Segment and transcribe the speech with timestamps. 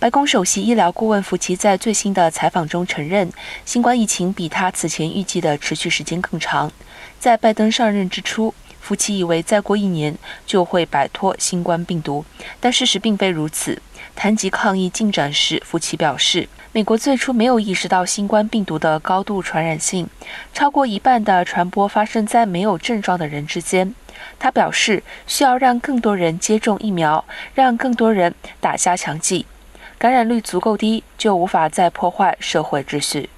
[0.00, 3.30] 白宫首席医疗顾问福奇在最新的采访中承认，
[3.66, 6.72] 新冠疫情比他此前预计的持续时间更长。
[7.18, 10.16] 在拜登上任之初，福奇以为再过一年
[10.46, 12.24] 就会摆脱新冠病毒，
[12.58, 13.82] 但事实并非如此。
[14.16, 20.08] 谈及抗疫进展时，福奇表示，美国最初没有意识到新冠病毒的高度传染性，
[20.54, 23.94] 超过一半的传播发生在没有症状的人之间。
[24.38, 27.22] 他表示，需要让更多人接种疫苗，
[27.52, 29.44] 让更多人打加强剂。
[30.00, 33.28] 感染率足够低，就无法再破坏社会秩序。